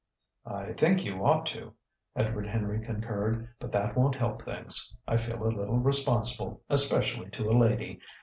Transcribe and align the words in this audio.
"I 0.47 0.73
think 0.73 1.05
you 1.05 1.23
ought 1.23 1.45
to," 1.45 1.75
Edward 2.15 2.47
Henry 2.47 2.81
concurred. 2.81 3.49
"But 3.59 3.69
that 3.73 3.95
won't 3.95 4.15
help 4.15 4.41
things. 4.41 4.97
I 5.07 5.15
feel 5.15 5.43
a 5.45 5.53
little 5.53 5.77
responsible, 5.77 6.63
especially 6.71 7.29
to 7.29 7.51
a 7.51 7.53
lady. 7.53 7.99